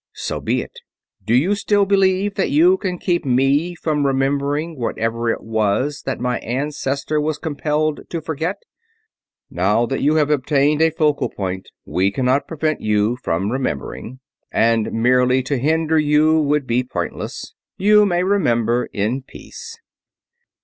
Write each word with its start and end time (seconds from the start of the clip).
So 0.15 0.39
be 0.41 0.61
it. 0.63 0.79
Do 1.23 1.35
you 1.35 1.53
still 1.53 1.85
believe 1.85 2.33
that 2.33 2.49
you 2.49 2.75
can 2.77 2.97
keep 2.97 3.23
me 3.23 3.75
from 3.75 4.03
remembering 4.07 4.75
whatever 4.75 5.29
it 5.29 5.43
was 5.43 6.01
that 6.07 6.19
my 6.19 6.39
ancestor 6.39 7.21
was 7.21 7.37
compelled 7.37 8.09
to 8.09 8.19
forget?" 8.19 8.63
"Now 9.51 9.85
that 9.85 10.01
you 10.01 10.15
have 10.15 10.31
obtained 10.31 10.81
a 10.81 10.89
focal 10.89 11.29
point 11.29 11.69
we 11.85 12.09
cannot 12.09 12.47
prevent 12.47 12.81
you 12.81 13.15
from 13.17 13.51
remembering; 13.51 14.19
and 14.51 14.91
merely 14.91 15.43
to 15.43 15.59
hinder 15.59 15.99
you 15.99 16.39
would 16.39 16.65
be 16.65 16.83
pointless. 16.83 17.53
You 17.77 18.03
may 18.07 18.23
remember 18.23 18.87
in 18.91 19.21
peace." 19.21 19.77